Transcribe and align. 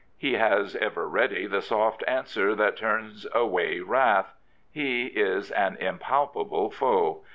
He 0.17 0.33
has 0.33 0.75
ever 0.77 1.07
ready 1.07 1.45
the 1.45 1.61
soft 1.61 2.03
answer 2.07 2.55
that 2.55 2.75
turns 2.75 3.27
away 3.35 3.81
wrath. 3.81 4.33
He 4.71 5.05
is 5.05 5.51
an 5.51 5.77
impalpable 5.79 6.71
foe. 6.71 7.21